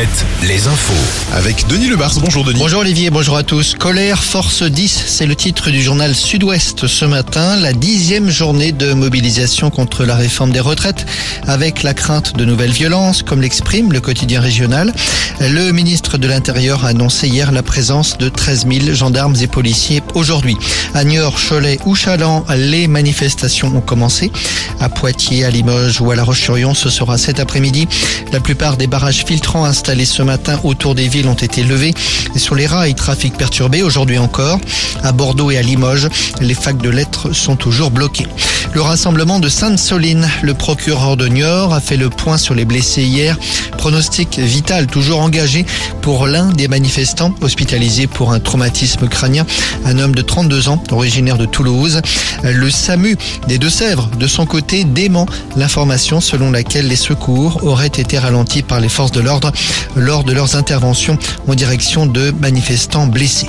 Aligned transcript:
7, 0.00 0.08
les 0.48 0.66
infos. 0.66 0.94
Avec 1.34 1.66
Denis 1.68 1.88
Lebars. 1.88 2.14
Bonjour 2.20 2.42
Denis. 2.42 2.58
Bonjour 2.58 2.80
Olivier, 2.80 3.10
bonjour 3.10 3.36
à 3.36 3.42
tous. 3.42 3.76
Colère 3.78 4.24
Force 4.24 4.62
10, 4.62 5.04
c'est 5.06 5.26
le 5.26 5.36
titre 5.36 5.68
du 5.68 5.82
journal 5.82 6.14
Sud-Ouest 6.14 6.86
ce 6.86 7.04
matin, 7.04 7.56
la 7.56 7.74
dixième 7.74 8.30
journée 8.30 8.72
de 8.72 8.94
mobilisation 8.94 9.68
contre 9.68 10.06
la 10.06 10.16
réforme 10.16 10.52
des 10.52 10.60
retraites, 10.60 11.04
avec 11.46 11.82
la 11.82 11.92
crainte 11.92 12.34
de 12.34 12.46
nouvelles 12.46 12.70
violences, 12.70 13.22
comme 13.22 13.42
l'exprime 13.42 13.92
le 13.92 14.00
quotidien 14.00 14.40
régional. 14.40 14.94
Le 15.38 15.70
ministre 15.70 16.16
de 16.16 16.26
l'Intérieur 16.26 16.86
a 16.86 16.88
annoncé 16.88 17.28
hier 17.28 17.52
la 17.52 17.62
présence 17.62 18.16
de 18.16 18.30
13 18.30 18.66
000 18.66 18.94
gendarmes 18.94 19.36
et 19.42 19.48
policiers 19.48 20.02
aujourd'hui. 20.14 20.56
À 20.94 21.04
Niort, 21.04 21.38
Cholet 21.46 21.78
ou 21.84 21.94
Chaland, 21.94 22.46
les 22.56 22.88
manifestations 22.88 23.76
ont 23.76 23.82
commencé. 23.82 24.32
À 24.80 24.88
Poitiers, 24.88 25.44
à 25.44 25.50
Limoges 25.50 26.00
ou 26.00 26.10
à 26.10 26.16
La 26.16 26.24
Roche-sur-Yon, 26.24 26.72
ce 26.72 26.88
sera 26.88 27.18
cet 27.18 27.38
après-midi. 27.38 27.86
La 28.32 28.40
plupart 28.40 28.78
des 28.78 28.86
barrages 28.86 29.24
filtrants 29.26 29.66
installés 29.66 29.89
ce 30.04 30.22
matin 30.22 30.58
autour 30.64 30.94
des 30.94 31.08
villes 31.08 31.26
ont 31.26 31.34
été 31.34 31.62
levés. 31.62 31.94
Et 32.34 32.38
sur 32.38 32.54
les 32.54 32.66
rails, 32.66 32.94
trafic 32.94 33.36
perturbé 33.36 33.82
aujourd'hui 33.82 34.18
encore. 34.18 34.58
À 35.02 35.12
Bordeaux 35.12 35.50
et 35.50 35.58
à 35.58 35.62
Limoges, 35.62 36.08
les 36.40 36.54
facs 36.54 36.80
de 36.80 36.90
lettres 36.90 37.32
sont 37.32 37.56
toujours 37.56 37.90
bloqués. 37.90 38.26
Le 38.72 38.82
rassemblement 38.82 39.40
de 39.40 39.48
Sainte-Soline, 39.48 40.28
le 40.42 40.54
procureur 40.54 41.16
de 41.16 41.26
Niort 41.26 41.74
a 41.74 41.80
fait 41.80 41.96
le 41.96 42.08
point 42.08 42.38
sur 42.38 42.54
les 42.54 42.64
blessés 42.64 43.02
hier. 43.02 43.36
Pronostic 43.78 44.38
vital 44.38 44.86
toujours 44.86 45.20
engagé 45.20 45.66
pour 46.02 46.26
l'un 46.26 46.46
des 46.52 46.68
manifestants 46.68 47.34
hospitalisé 47.40 48.06
pour 48.06 48.32
un 48.32 48.38
traumatisme 48.38 49.08
crânien, 49.08 49.44
un 49.84 49.98
homme 49.98 50.14
de 50.14 50.22
32 50.22 50.68
ans 50.68 50.82
originaire 50.92 51.36
de 51.36 51.46
Toulouse. 51.46 52.00
Le 52.44 52.70
SAMU 52.70 53.16
des 53.48 53.58
Deux-Sèvres, 53.58 54.08
de 54.18 54.26
son 54.26 54.46
côté, 54.46 54.84
dément 54.84 55.26
l'information 55.56 56.20
selon 56.20 56.50
laquelle 56.52 56.86
les 56.86 56.96
secours 56.96 57.64
auraient 57.64 57.86
été 57.86 58.18
ralentis 58.18 58.62
par 58.62 58.80
les 58.80 58.88
forces 58.88 59.12
de 59.12 59.20
l'ordre 59.20 59.50
lors 59.96 60.24
de 60.24 60.32
leurs 60.32 60.56
interventions 60.56 61.18
en 61.46 61.54
direction 61.54 62.06
de 62.06 62.30
manifestants 62.40 63.06
blessés. 63.06 63.48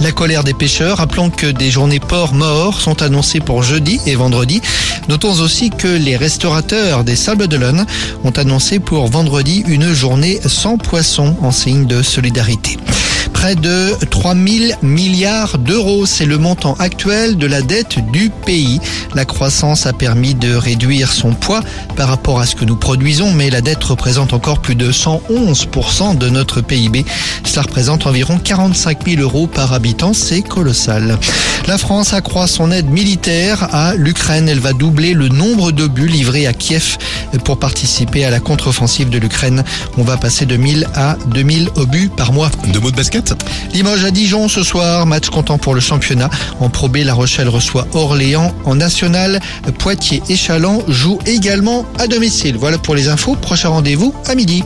La 0.00 0.12
colère 0.12 0.44
des 0.44 0.52
pêcheurs, 0.52 0.98
rappelons 0.98 1.30
que 1.30 1.46
des 1.46 1.70
journées 1.70 2.00
ports 2.00 2.34
morts 2.34 2.80
sont 2.80 3.00
annoncées 3.00 3.40
pour 3.40 3.62
jeudi 3.62 3.98
et 4.04 4.14
vendredi. 4.14 4.60
Notons 5.08 5.40
aussi 5.40 5.70
que 5.70 5.88
les 5.88 6.16
restaurateurs 6.16 7.02
des 7.02 7.16
Sables 7.16 7.48
d'Olonne 7.48 7.86
ont 8.22 8.30
annoncé 8.30 8.78
pour 8.78 9.06
vendredi 9.08 9.64
une 9.66 9.92
journée 9.94 10.38
sans 10.46 10.76
poisson 10.76 11.34
en 11.40 11.50
signe 11.50 11.86
de 11.86 12.02
solidarité. 12.02 12.76
Près 13.36 13.54
de 13.54 13.94
3 14.10 14.34
000 14.34 14.78
milliards 14.80 15.58
d'euros, 15.58 16.06
c'est 16.06 16.24
le 16.24 16.38
montant 16.38 16.72
actuel 16.78 17.36
de 17.36 17.46
la 17.46 17.60
dette 17.60 17.98
du 18.10 18.30
pays. 18.30 18.80
La 19.14 19.26
croissance 19.26 19.84
a 19.84 19.92
permis 19.92 20.34
de 20.34 20.54
réduire 20.54 21.12
son 21.12 21.34
poids 21.34 21.60
par 21.96 22.08
rapport 22.08 22.40
à 22.40 22.46
ce 22.46 22.56
que 22.56 22.64
nous 22.64 22.76
produisons, 22.76 23.32
mais 23.32 23.50
la 23.50 23.60
dette 23.60 23.84
représente 23.84 24.32
encore 24.32 24.60
plus 24.60 24.74
de 24.74 24.90
111% 24.90 26.16
de 26.16 26.30
notre 26.30 26.62
PIB. 26.62 27.04
Cela 27.44 27.62
représente 27.62 28.06
environ 28.06 28.38
45 28.38 29.06
000 29.06 29.20
euros 29.20 29.46
par 29.46 29.74
habitant, 29.74 30.14
c'est 30.14 30.40
colossal. 30.40 31.18
La 31.68 31.78
France 31.78 32.12
accroît 32.12 32.46
son 32.46 32.70
aide 32.70 32.88
militaire 32.88 33.74
à 33.74 33.96
l'Ukraine. 33.96 34.48
Elle 34.48 34.60
va 34.60 34.72
doubler 34.72 35.14
le 35.14 35.28
nombre 35.28 35.72
d'obus 35.72 36.06
livrés 36.06 36.46
à 36.46 36.52
Kiev 36.52 36.96
pour 37.44 37.58
participer 37.58 38.24
à 38.24 38.30
la 38.30 38.38
contre-offensive 38.38 39.10
de 39.10 39.18
l'Ukraine. 39.18 39.64
On 39.98 40.02
va 40.02 40.16
passer 40.16 40.46
de 40.46 40.56
1000 40.56 40.86
à 40.94 41.16
2000 41.26 41.70
obus 41.74 42.08
par 42.08 42.32
mois. 42.32 42.50
Deux 42.72 42.78
mots 42.78 42.92
de 42.92 42.96
basket 42.96 43.34
Limoges 43.72 44.04
à 44.04 44.12
Dijon 44.12 44.48
ce 44.48 44.62
soir, 44.62 45.06
match 45.06 45.28
comptant 45.28 45.58
pour 45.58 45.74
le 45.74 45.80
championnat. 45.80 46.30
En 46.60 46.68
Pro 46.68 46.88
B, 46.88 46.98
La 46.98 47.14
Rochelle 47.14 47.48
reçoit 47.48 47.88
Orléans. 47.94 48.54
En 48.64 48.76
National, 48.76 49.40
Poitiers 49.78 50.22
et 50.28 50.36
Chaland 50.36 50.82
jouent 50.86 51.18
également 51.26 51.84
à 51.98 52.06
domicile. 52.06 52.56
Voilà 52.58 52.78
pour 52.78 52.94
les 52.94 53.08
infos. 53.08 53.34
Prochain 53.34 53.70
rendez-vous 53.70 54.14
à 54.26 54.36
midi. 54.36 54.62